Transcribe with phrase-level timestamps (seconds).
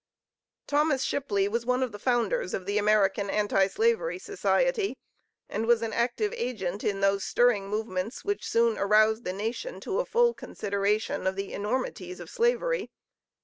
[0.65, 4.97] Thomas Shipley was one of the founders of the American Anti Slavery Society,
[5.47, 9.99] and was an active agent in those stirring movements which soon aroused the nation to
[9.99, 12.89] a full consideration of the enormities of Slavery.